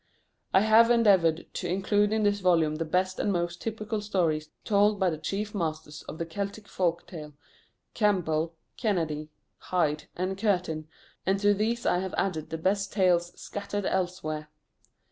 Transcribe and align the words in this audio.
I 0.51 0.61
have 0.61 0.89
endeavoured 0.89 1.45
to 1.53 1.67
include 1.67 2.11
in 2.11 2.23
this 2.23 2.39
volume 2.39 2.77
the 2.77 2.85
best 2.85 3.19
and 3.19 3.31
most 3.31 3.61
typical 3.61 4.01
stories 4.01 4.49
told 4.65 4.99
by 4.99 5.11
the 5.11 5.17
chief 5.19 5.53
masters 5.53 6.01
of 6.09 6.17
the 6.17 6.25
Celtic 6.25 6.67
folk 6.67 7.05
tale, 7.05 7.33
Campbell, 7.93 8.55
Kennedy, 8.77 9.29
Hyde, 9.59 10.05
and 10.15 10.39
Curtin, 10.39 10.87
and 11.23 11.39
to 11.41 11.53
these 11.53 11.85
I 11.85 11.99
have 11.99 12.15
added 12.17 12.49
the 12.49 12.57
best 12.57 12.91
tales 12.91 13.39
scattered 13.39 13.85
elsewhere. 13.85 14.49